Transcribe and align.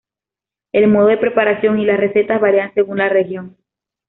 El 0.71 0.87
modo 0.87 1.05
de 1.09 1.17
preparación 1.17 1.77
y 1.77 1.85
las 1.85 1.99
recetas 1.99 2.41
varian 2.41 2.73
según 2.73 2.97
la 2.97 3.09
región. 3.09 3.55